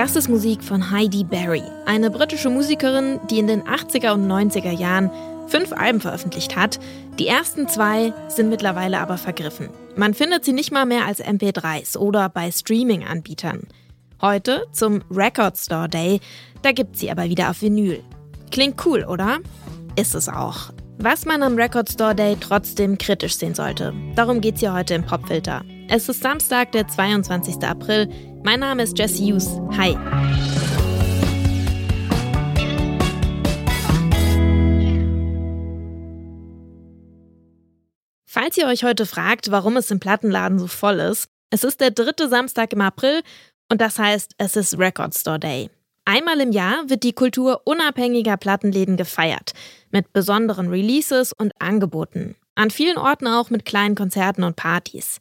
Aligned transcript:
Das 0.00 0.16
ist 0.16 0.30
Musik 0.30 0.64
von 0.64 0.90
Heidi 0.90 1.24
Berry, 1.24 1.62
eine 1.84 2.10
britische 2.10 2.48
Musikerin, 2.48 3.20
die 3.28 3.38
in 3.38 3.46
den 3.46 3.64
80er 3.64 4.12
und 4.12 4.26
90er 4.26 4.70
Jahren 4.70 5.10
fünf 5.46 5.74
Alben 5.74 6.00
veröffentlicht 6.00 6.56
hat. 6.56 6.80
Die 7.18 7.26
ersten 7.26 7.68
zwei 7.68 8.14
sind 8.28 8.48
mittlerweile 8.48 8.98
aber 8.98 9.18
vergriffen. 9.18 9.68
Man 9.96 10.14
findet 10.14 10.42
sie 10.42 10.54
nicht 10.54 10.72
mal 10.72 10.86
mehr 10.86 11.04
als 11.04 11.22
MP3s 11.22 11.98
oder 11.98 12.30
bei 12.30 12.50
Streaming-Anbietern. 12.50 13.66
Heute 14.22 14.66
zum 14.72 15.02
Record 15.10 15.58
Store 15.58 15.86
Day, 15.86 16.20
da 16.62 16.72
gibt 16.72 16.96
sie 16.96 17.10
aber 17.10 17.24
wieder 17.24 17.50
auf 17.50 17.60
Vinyl. 17.60 18.02
Klingt 18.50 18.82
cool, 18.86 19.04
oder? 19.04 19.40
Ist 19.96 20.14
es 20.14 20.30
auch. 20.30 20.72
Was 20.96 21.26
man 21.26 21.42
am 21.42 21.56
Record 21.56 21.90
Store 21.90 22.14
Day 22.14 22.38
trotzdem 22.40 22.96
kritisch 22.96 23.36
sehen 23.36 23.54
sollte, 23.54 23.92
darum 24.16 24.40
geht's 24.40 24.60
hier 24.60 24.72
heute 24.72 24.94
im 24.94 25.04
Popfilter. 25.04 25.62
Es 25.92 26.08
ist 26.08 26.22
Samstag, 26.22 26.72
der 26.72 26.86
22. 26.86 27.62
April. 27.64 28.08
Mein 28.42 28.60
Name 28.60 28.82
ist 28.82 28.98
Jesse 28.98 29.22
Hughes. 29.22 29.60
Hi. 29.76 29.96
Falls 38.24 38.56
ihr 38.56 38.66
euch 38.66 38.82
heute 38.82 39.04
fragt, 39.04 39.50
warum 39.50 39.76
es 39.76 39.90
im 39.90 40.00
Plattenladen 40.00 40.58
so 40.58 40.68
voll 40.68 41.00
ist, 41.00 41.28
es 41.50 41.64
ist 41.64 41.82
der 41.82 41.90
dritte 41.90 42.30
Samstag 42.30 42.72
im 42.72 42.80
April 42.80 43.20
und 43.68 43.80
das 43.80 43.98
heißt, 43.98 44.34
es 44.38 44.56
ist 44.56 44.78
Record 44.78 45.14
Store 45.14 45.38
Day. 45.38 45.68
Einmal 46.06 46.40
im 46.40 46.50
Jahr 46.50 46.88
wird 46.88 47.02
die 47.02 47.12
Kultur 47.12 47.60
unabhängiger 47.66 48.38
Plattenläden 48.38 48.96
gefeiert, 48.96 49.52
mit 49.90 50.14
besonderen 50.14 50.68
Releases 50.68 51.34
und 51.34 51.52
Angeboten. 51.58 52.36
An 52.54 52.70
vielen 52.70 52.96
Orten 52.96 53.26
auch 53.26 53.50
mit 53.50 53.66
kleinen 53.66 53.94
Konzerten 53.94 54.44
und 54.44 54.56
Partys. 54.56 55.18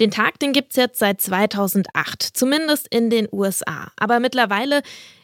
Den 0.00 0.10
Tag, 0.10 0.38
den 0.38 0.54
gibt 0.54 0.70
es 0.70 0.76
jetzt 0.76 0.98
seit 0.98 1.20
2008, 1.20 2.22
zumindest 2.22 2.88
in 2.88 3.10
den 3.10 3.28
USA. 3.30 3.92
Aber 3.98 4.18
mittlerweile 4.18 4.80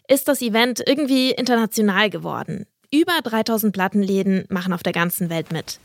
ist 0.07 0.29
das 0.29 0.43
Event 0.43 0.83
irgendwie 0.87 1.31
international 1.31 2.11
geworden. 2.11 2.67
Über 2.93 3.15
3000 3.23 3.73
Plattenläden 3.73 4.45
machen 4.51 4.75
auf 4.75 4.83
der 4.83 4.93
ganzen 4.93 5.31
Welt 5.31 5.51
mit. 5.51 5.81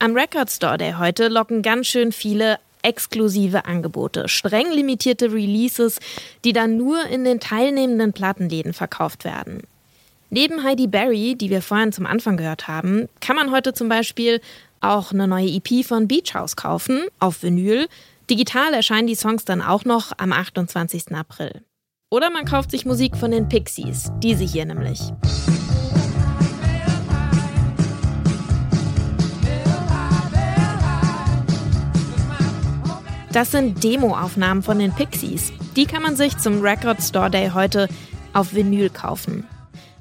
Am 0.00 0.16
Record 0.16 0.50
Store 0.50 0.76
Day 0.76 0.94
heute 0.98 1.28
locken 1.28 1.62
ganz 1.62 1.86
schön 1.86 2.10
viele 2.10 2.58
exklusive 2.82 3.64
Angebote, 3.64 4.28
streng 4.28 4.72
limitierte 4.72 5.32
Releases, 5.32 6.00
die 6.44 6.52
dann 6.52 6.76
nur 6.76 7.04
in 7.06 7.24
den 7.24 7.38
teilnehmenden 7.38 8.12
Plattenläden 8.12 8.72
verkauft 8.72 9.24
werden. 9.24 9.62
Neben 10.30 10.64
Heidi 10.64 10.86
Berry, 10.86 11.36
die 11.36 11.50
wir 11.50 11.60
vorhin 11.62 11.92
zum 11.92 12.06
Anfang 12.06 12.36
gehört 12.36 12.68
haben, 12.68 13.08
kann 13.20 13.36
man 13.36 13.50
heute 13.50 13.74
zum 13.74 13.88
Beispiel 13.88 14.40
auch 14.80 15.12
eine 15.12 15.28
neue 15.28 15.48
EP 15.48 15.84
von 15.84 16.08
Beach 16.08 16.34
House 16.34 16.56
kaufen, 16.56 17.02
auf 17.18 17.42
Vinyl. 17.42 17.86
Digital 18.28 18.74
erscheinen 18.74 19.06
die 19.06 19.14
Songs 19.14 19.44
dann 19.44 19.62
auch 19.62 19.84
noch 19.84 20.12
am 20.18 20.32
28. 20.32 21.14
April. 21.14 21.64
Oder 22.10 22.30
man 22.30 22.44
kauft 22.44 22.70
sich 22.70 22.86
Musik 22.86 23.16
von 23.16 23.30
den 23.30 23.48
Pixies, 23.48 24.10
diese 24.22 24.44
hier 24.44 24.64
nämlich. 24.64 25.00
Das 33.32 33.52
sind 33.52 33.84
Demoaufnahmen 33.84 34.62
von 34.62 34.80
den 34.80 34.92
Pixies. 34.92 35.52
Die 35.76 35.86
kann 35.86 36.02
man 36.02 36.16
sich 36.16 36.36
zum 36.38 36.62
Record 36.62 37.00
Store 37.00 37.30
Day 37.30 37.50
heute 37.54 37.88
auf 38.32 38.54
Vinyl 38.54 38.90
kaufen. 38.90 39.46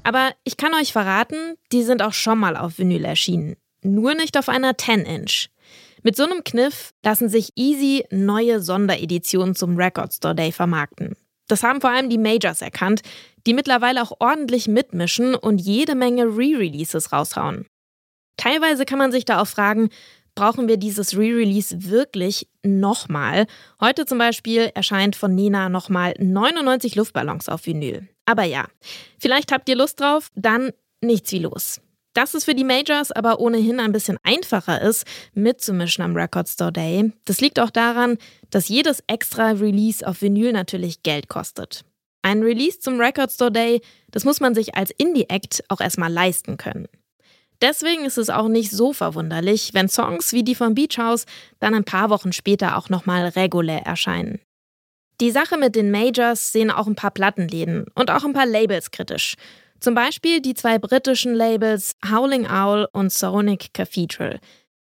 Aber 0.03 0.31
ich 0.43 0.57
kann 0.57 0.73
euch 0.73 0.91
verraten, 0.91 1.55
die 1.71 1.83
sind 1.83 2.01
auch 2.01 2.13
schon 2.13 2.39
mal 2.39 2.57
auf 2.57 2.79
Vinyl 2.79 3.05
erschienen. 3.05 3.55
Nur 3.81 4.13
nicht 4.13 4.37
auf 4.37 4.49
einer 4.49 4.73
10-Inch. 4.73 5.49
Mit 6.03 6.15
so 6.15 6.23
einem 6.23 6.43
Kniff 6.43 6.93
lassen 7.03 7.29
sich 7.29 7.51
easy 7.55 8.05
neue 8.11 8.61
Sondereditionen 8.61 9.55
zum 9.55 9.77
Record 9.77 10.13
Store 10.13 10.35
Day 10.35 10.51
vermarkten. 10.51 11.15
Das 11.47 11.63
haben 11.63 11.81
vor 11.81 11.89
allem 11.89 12.09
die 12.09 12.17
Majors 12.17 12.61
erkannt, 12.61 13.01
die 13.45 13.53
mittlerweile 13.53 14.01
auch 14.01 14.13
ordentlich 14.19 14.67
mitmischen 14.67 15.35
und 15.35 15.59
jede 15.59 15.95
Menge 15.95 16.25
Re-Releases 16.25 17.11
raushauen. 17.11 17.65
Teilweise 18.37 18.85
kann 18.85 18.99
man 18.99 19.11
sich 19.11 19.25
da 19.25 19.41
auch 19.41 19.47
fragen, 19.47 19.89
brauchen 20.35 20.67
wir 20.67 20.77
dieses 20.77 21.17
Re-Release 21.17 21.89
wirklich 21.89 22.47
nochmal? 22.63 23.47
Heute 23.81 24.05
zum 24.05 24.17
Beispiel 24.17 24.71
erscheint 24.73 25.15
von 25.15 25.35
Nina 25.35 25.67
nochmal 25.69 26.13
99 26.17 26.95
Luftballons 26.95 27.49
auf 27.49 27.65
Vinyl. 27.65 28.07
Aber 28.25 28.43
ja, 28.43 28.67
vielleicht 29.17 29.51
habt 29.51 29.67
ihr 29.67 29.75
Lust 29.75 29.99
drauf, 29.99 30.29
dann 30.35 30.71
nichts 31.01 31.31
wie 31.31 31.39
los. 31.39 31.81
Dass 32.13 32.33
es 32.33 32.45
für 32.45 32.55
die 32.55 32.63
Majors 32.63 33.11
aber 33.11 33.39
ohnehin 33.39 33.79
ein 33.79 33.91
bisschen 33.91 34.17
einfacher 34.23 34.81
ist, 34.81 35.05
mitzumischen 35.33 36.03
am 36.03 36.15
Record 36.15 36.49
Store 36.49 36.71
Day, 36.71 37.13
das 37.25 37.39
liegt 37.39 37.59
auch 37.59 37.69
daran, 37.69 38.17
dass 38.49 38.67
jedes 38.67 39.03
extra 39.07 39.51
Release 39.51 40.05
auf 40.05 40.21
Vinyl 40.21 40.51
natürlich 40.51 41.03
Geld 41.03 41.29
kostet. 41.29 41.85
Ein 42.21 42.43
Release 42.43 42.79
zum 42.79 42.99
Record 42.99 43.31
Store 43.31 43.51
Day, 43.51 43.81
das 44.11 44.25
muss 44.25 44.39
man 44.39 44.55
sich 44.55 44.75
als 44.75 44.91
Indie-Act 44.97 45.63
auch 45.69 45.79
erstmal 45.79 46.11
leisten 46.11 46.57
können. 46.57 46.87
Deswegen 47.61 48.05
ist 48.05 48.17
es 48.17 48.29
auch 48.29 48.47
nicht 48.47 48.71
so 48.71 48.93
verwunderlich, 48.93 49.71
wenn 49.73 49.89
Songs 49.89 50.33
wie 50.33 50.43
die 50.43 50.55
von 50.55 50.75
Beach 50.75 50.97
House 50.97 51.25
dann 51.59 51.75
ein 51.75 51.83
paar 51.83 52.09
Wochen 52.09 52.31
später 52.31 52.77
auch 52.77 52.89
nochmal 52.89 53.27
regulär 53.27 53.85
erscheinen. 53.85 54.39
Die 55.21 55.31
Sache 55.31 55.57
mit 55.57 55.75
den 55.75 55.91
Majors 55.91 56.53
sehen 56.53 56.71
auch 56.71 56.87
ein 56.87 56.95
paar 56.95 57.11
Plattenläden 57.11 57.85
und 57.95 58.09
auch 58.09 58.23
ein 58.23 58.31
paar 58.31 58.45
Labels 58.45 58.91
kritisch. 58.91 59.35
Zum 59.79 59.95
Beispiel 59.95 60.41
die 60.41 60.53
zwei 60.53 60.77
britischen 60.77 61.33
Labels 61.33 61.95
Howling 62.09 62.45
Owl 62.47 62.87
und 62.91 63.11
Sonic 63.11 63.73
Cathedral. 63.73 64.39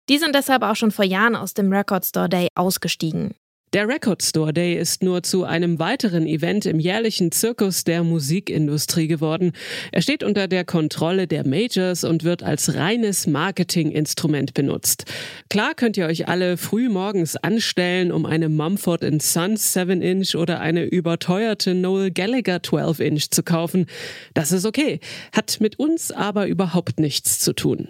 Die 0.08 0.18
sind 0.18 0.34
deshalb 0.34 0.62
auch 0.62 0.76
schon 0.76 0.90
vor 0.90 1.04
Jahren 1.04 1.36
aus 1.36 1.54
dem 1.54 1.72
Record 1.72 2.04
Store 2.04 2.28
Day 2.28 2.48
ausgestiegen. 2.54 3.34
Der 3.74 3.86
Record 3.86 4.22
Store 4.22 4.54
Day 4.54 4.78
ist 4.78 5.02
nur 5.02 5.22
zu 5.22 5.44
einem 5.44 5.78
weiteren 5.78 6.26
Event 6.26 6.64
im 6.64 6.80
jährlichen 6.80 7.32
Zirkus 7.32 7.84
der 7.84 8.02
Musikindustrie 8.02 9.08
geworden. 9.08 9.52
Er 9.92 10.00
steht 10.00 10.22
unter 10.22 10.48
der 10.48 10.64
Kontrolle 10.64 11.26
der 11.26 11.46
Majors 11.46 12.02
und 12.02 12.24
wird 12.24 12.42
als 12.42 12.76
reines 12.76 13.26
Marketinginstrument 13.26 14.54
benutzt. 14.54 15.04
Klar 15.50 15.74
könnt 15.74 15.98
ihr 15.98 16.06
euch 16.06 16.28
alle 16.28 16.56
früh 16.56 16.88
morgens 16.88 17.36
anstellen, 17.36 18.10
um 18.10 18.24
eine 18.24 18.48
Mumford 18.48 19.04
Sons 19.20 19.76
7-Inch 19.76 20.34
oder 20.34 20.60
eine 20.60 20.84
überteuerte 20.84 21.74
Noel 21.74 22.10
Gallagher 22.10 22.60
12-Inch 22.60 23.30
zu 23.30 23.42
kaufen. 23.42 23.84
Das 24.32 24.50
ist 24.50 24.64
okay, 24.64 24.98
hat 25.36 25.60
mit 25.60 25.78
uns 25.78 26.10
aber 26.10 26.46
überhaupt 26.46 26.98
nichts 26.98 27.38
zu 27.40 27.52
tun. 27.52 27.88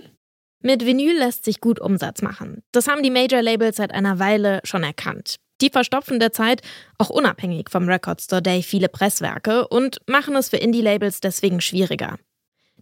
Mit 0.60 0.84
Vinyl 0.84 1.16
lässt 1.16 1.44
sich 1.44 1.60
gut 1.60 1.80
Umsatz 1.80 2.20
machen. 2.20 2.64
Das 2.72 2.88
haben 2.88 3.04
die 3.04 3.12
Major-Labels 3.12 3.76
seit 3.76 3.92
einer 3.92 4.18
Weile 4.18 4.60
schon 4.64 4.82
erkannt. 4.82 5.36
Die 5.60 5.70
verstopfen 5.70 6.20
derzeit 6.20 6.62
auch 6.98 7.10
unabhängig 7.10 7.70
vom 7.70 7.88
Record 7.88 8.20
Store 8.20 8.42
Day 8.42 8.62
viele 8.62 8.88
Presswerke 8.88 9.66
und 9.68 9.98
machen 10.06 10.36
es 10.36 10.48
für 10.48 10.56
Indie-Labels 10.56 11.20
deswegen 11.20 11.60
schwieriger. 11.60 12.18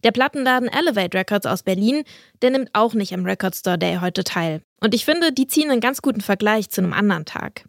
Der 0.05 0.13
Plattenladen 0.13 0.69
Elevate 0.69 1.17
Records 1.17 1.47
aus 1.47 1.63
Berlin, 1.63 2.05
der 2.43 2.51
nimmt 2.51 2.71
auch 2.75 2.95
nicht 2.95 3.15
am 3.15 3.25
Record 3.25 3.57
Store 3.57 3.79
Day 3.79 3.99
heute 4.01 4.25
teil. 4.25 4.61
Und 4.81 4.95
ich 4.95 5.05
finde, 5.05 5.33
die 5.33 5.47
ziehen 5.47 5.71
einen 5.71 5.81
ganz 5.81 6.03
guten 6.03 6.21
Vergleich 6.21 6.69
zu 6.69 6.83
einem 6.83 6.93
anderen 6.93 7.25
Tag. 7.25 7.65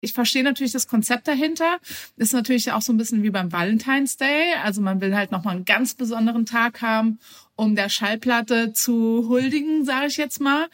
Ich 0.00 0.12
verstehe 0.12 0.44
natürlich 0.44 0.72
das 0.72 0.86
Konzept 0.86 1.26
dahinter. 1.28 1.78
Ist 2.16 2.32
natürlich 2.32 2.72
auch 2.72 2.82
so 2.82 2.92
ein 2.92 2.98
bisschen 2.98 3.22
wie 3.22 3.30
beim 3.30 3.52
Valentine's 3.52 4.16
Day. 4.16 4.54
Also 4.62 4.80
man 4.80 5.00
will 5.00 5.16
halt 5.16 5.32
nochmal 5.32 5.56
einen 5.56 5.64
ganz 5.64 5.94
besonderen 5.94 6.46
Tag 6.46 6.82
haben 6.82 7.18
um 7.58 7.74
der 7.74 7.88
Schallplatte 7.88 8.72
zu 8.72 9.28
huldigen, 9.28 9.84
sage 9.84 10.06
ich 10.06 10.16
jetzt 10.16 10.40
mal. 10.40 10.68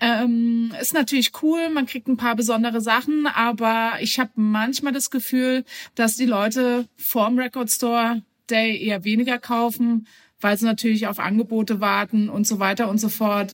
Ähm, 0.00 0.70
ist 0.78 0.92
natürlich 0.92 1.32
cool, 1.42 1.70
man 1.70 1.86
kriegt 1.86 2.08
ein 2.08 2.18
paar 2.18 2.36
besondere 2.36 2.82
Sachen, 2.82 3.26
aber 3.26 3.94
ich 4.00 4.20
habe 4.20 4.32
manchmal 4.34 4.92
das 4.92 5.10
Gefühl, 5.10 5.64
dass 5.94 6.16
die 6.16 6.26
Leute 6.26 6.88
vorm 6.96 7.38
Record 7.38 7.70
Store 7.70 8.22
Day 8.50 8.78
eher 8.78 9.02
weniger 9.04 9.38
kaufen, 9.38 10.06
weil 10.38 10.58
sie 10.58 10.66
natürlich 10.66 11.06
auf 11.06 11.20
Angebote 11.20 11.80
warten 11.80 12.28
und 12.28 12.46
so 12.46 12.58
weiter 12.58 12.90
und 12.90 12.98
so 12.98 13.08
fort. 13.08 13.52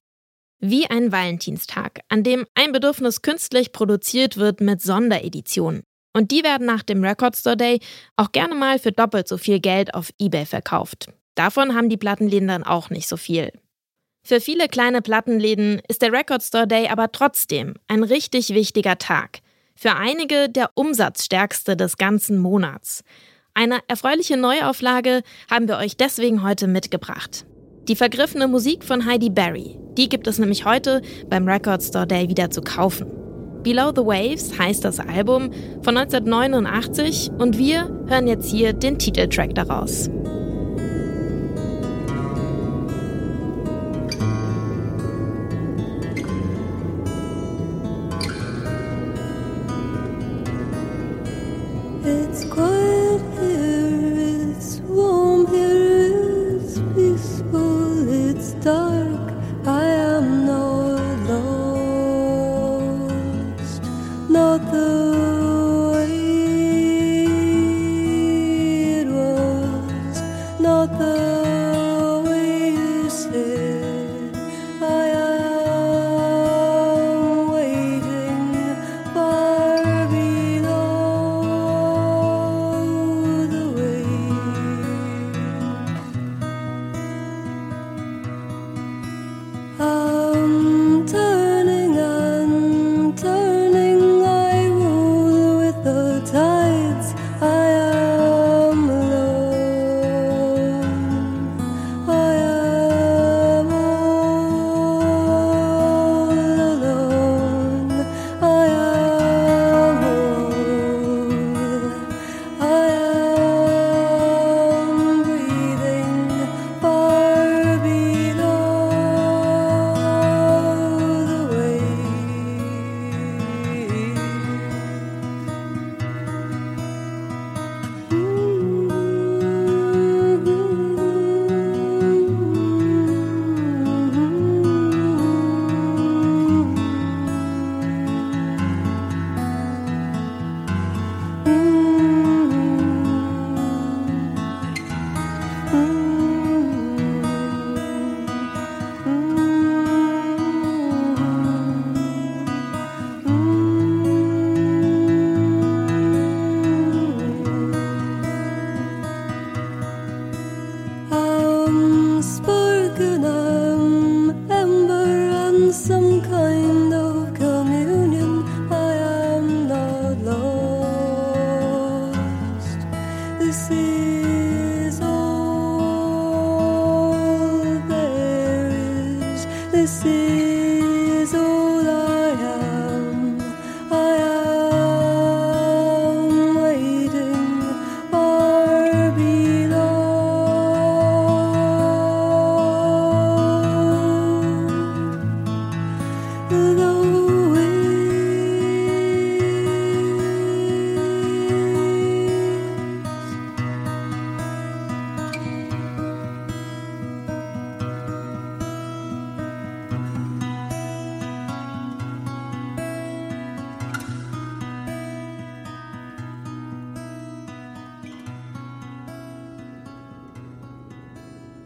Wie 0.64 0.88
ein 0.88 1.10
Valentinstag, 1.10 2.02
an 2.08 2.22
dem 2.22 2.46
ein 2.54 2.70
Bedürfnis 2.70 3.20
künstlich 3.20 3.72
produziert 3.72 4.36
wird 4.36 4.60
mit 4.60 4.80
Sondereditionen. 4.80 5.82
Und 6.12 6.30
die 6.30 6.44
werden 6.44 6.68
nach 6.68 6.84
dem 6.84 7.02
Record 7.02 7.36
Store 7.36 7.56
Day 7.56 7.80
auch 8.14 8.30
gerne 8.30 8.54
mal 8.54 8.78
für 8.78 8.92
doppelt 8.92 9.26
so 9.26 9.38
viel 9.38 9.58
Geld 9.58 9.92
auf 9.92 10.10
eBay 10.20 10.46
verkauft. 10.46 11.08
Davon 11.34 11.74
haben 11.74 11.88
die 11.88 11.96
Plattenläden 11.96 12.46
dann 12.46 12.62
auch 12.62 12.90
nicht 12.90 13.08
so 13.08 13.16
viel. 13.16 13.50
Für 14.24 14.40
viele 14.40 14.68
kleine 14.68 15.02
Plattenläden 15.02 15.82
ist 15.88 16.00
der 16.00 16.12
Record 16.12 16.44
Store 16.44 16.68
Day 16.68 16.86
aber 16.86 17.10
trotzdem 17.10 17.74
ein 17.88 18.04
richtig 18.04 18.50
wichtiger 18.50 18.98
Tag. 18.98 19.40
Für 19.74 19.96
einige 19.96 20.48
der 20.48 20.70
umsatzstärkste 20.74 21.76
des 21.76 21.96
ganzen 21.96 22.38
Monats. 22.38 23.02
Eine 23.52 23.80
erfreuliche 23.88 24.36
Neuauflage 24.36 25.22
haben 25.50 25.66
wir 25.66 25.78
euch 25.78 25.96
deswegen 25.96 26.44
heute 26.44 26.68
mitgebracht. 26.68 27.46
Die 27.88 27.96
vergriffene 27.96 28.46
Musik 28.46 28.84
von 28.84 29.06
Heidi 29.06 29.28
Berry, 29.28 29.76
die 29.96 30.08
gibt 30.08 30.28
es 30.28 30.38
nämlich 30.38 30.64
heute 30.64 31.02
beim 31.28 31.48
Record 31.48 31.82
Store 31.82 32.06
Day 32.06 32.28
wieder 32.28 32.48
zu 32.48 32.62
kaufen. 32.62 33.08
Below 33.64 33.90
the 33.94 34.02
Waves 34.02 34.56
heißt 34.56 34.84
das 34.84 35.00
Album 35.00 35.50
von 35.82 35.96
1989 35.96 37.32
und 37.38 37.58
wir 37.58 37.88
hören 38.06 38.28
jetzt 38.28 38.48
hier 38.48 38.72
den 38.72 38.98
Titeltrack 38.98 39.56
daraus. 39.56 40.08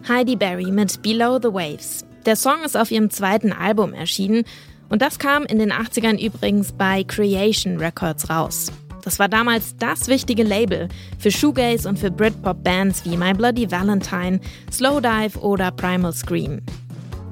Heidi 0.09 0.37
Berry 0.37 0.71
mit 0.71 1.03
Below 1.03 1.39
the 1.43 1.53
Waves. 1.53 2.05
Der 2.27 2.37
Song 2.37 2.63
ist 2.65 2.77
auf 2.77 2.91
ihrem 2.91 3.11
zweiten 3.11 3.53
Album 3.53 3.93
erschienen 3.93 4.45
und 4.89 5.03
das 5.03 5.19
kam 5.19 5.45
in 5.45 5.59
den 5.59 5.73
80ern 5.73 6.25
übrigens 6.25 6.73
bei 6.73 7.03
Creation 7.03 7.79
Records 7.79 8.31
raus. 8.31 8.71
Das 9.03 9.19
war 9.19 9.29
damals 9.29 9.77
das 9.77 10.07
wichtige 10.07 10.45
Label 10.45 10.89
für 11.19 11.31
Shoegaze 11.31 11.89
und 11.89 11.99
für 11.99 12.11
Britpop-Bands 12.11 13.05
wie 13.05 13.17
My 13.17 13.33
Bloody 13.35 13.71
Valentine, 13.71 14.41
Slowdive 14.71 15.39
oder 15.41 15.73
Primal 15.73 16.13
Scream. 16.13 16.61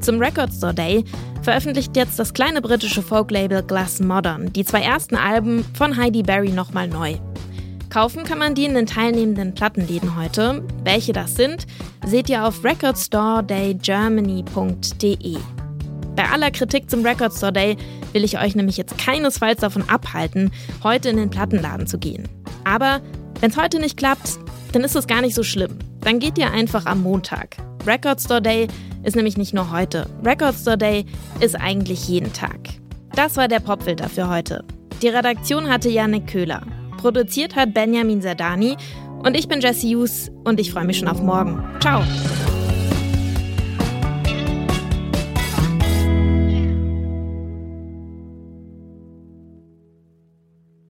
Zum 0.01 0.19
Record 0.19 0.53
Store 0.53 0.75
Day 0.75 1.05
veröffentlicht 1.43 1.97
jetzt 1.97 2.19
das 2.19 2.35
kleine 2.35 2.61
britische 2.61 3.03
Folklabel 3.03 3.63
Glass 3.63 4.01
Modern 4.01 4.53
die 4.53 4.65
zwei 4.65 4.83
ersten 4.83 5.17
Alben 5.17 5.65
von 5.75 5.97
Heidi 5.97 6.23
Berry 6.23 6.51
nochmal 6.51 6.89
neu. 6.89 7.17
Kaufen 7.95 8.25
kann 8.25 8.39
man 8.41 8.57
die 8.57 8.65
in 8.65 8.75
den 8.75 8.87
teilnehmenden 8.87 9.55
Plattenläden 9.55 10.17
heute. 10.17 10.65
Welche 10.83 11.13
das 11.13 11.37
sind, 11.37 11.69
seht 12.05 12.29
ihr 12.29 12.45
auf 12.45 12.65
recordstoredaygermany.de. 12.65 15.37
Bei 16.17 16.29
aller 16.29 16.51
Kritik 16.51 16.91
zum 16.91 17.07
Record 17.07 17.33
Store 17.33 17.53
Day 17.53 17.77
will 18.13 18.25
ich 18.25 18.41
euch 18.41 18.57
nämlich 18.57 18.79
jetzt 18.79 18.99
keinesfalls 18.99 19.61
davon 19.61 19.89
abhalten, 19.89 20.51
heute 20.83 21.11
in 21.11 21.19
den 21.19 21.31
Plattenladen 21.31 21.87
zu 21.87 21.97
gehen. 21.97 22.29
Aber 22.65 23.01
wenn 23.39 23.53
es 23.53 23.57
heute 23.57 23.79
nicht 23.79 23.97
klappt, 23.97 24.41
dann 24.73 24.83
ist 24.83 24.97
es 24.97 25.07
gar 25.07 25.21
nicht 25.21 25.37
so 25.37 25.45
schlimm. 25.45 25.79
Dann 26.01 26.19
geht 26.19 26.37
ihr 26.37 26.51
einfach 26.51 26.87
am 26.87 27.01
Montag. 27.01 27.59
Record 27.87 28.21
Store 28.21 28.43
Day 28.43 28.67
ist 29.05 29.15
nämlich 29.15 29.37
nicht 29.37 29.55
nur 29.55 29.71
heute. 29.71 30.11
Record 30.25 30.57
Store 30.57 30.77
Day 30.77 31.07
ist 31.39 31.55
eigentlich 31.55 32.09
jeden 32.09 32.33
Tag. 32.33 32.59
Das 33.15 33.37
war 33.37 33.47
der 33.47 33.61
Popfilter 33.61 34.09
für 34.09 34.29
heute. 34.29 34.65
Die 35.01 35.11
Redaktion 35.11 35.71
hatte 35.71 35.91
Janik 35.91 36.27
Köhler. 36.27 36.63
Produziert 37.05 37.55
hat 37.55 37.75
Benjamin 37.75 38.23
Zerdani 38.23 38.79
und 39.25 39.37
ich 39.37 39.47
bin 39.47 39.61
Jesse 39.61 39.89
Hughes 39.89 40.33
und 40.45 40.59
ich 40.59 40.73
freue 40.73 40.87
mich 40.87 41.01
schon 41.01 41.09
auf 41.09 41.21
morgen. 41.21 41.63
Ciao! 41.79 42.03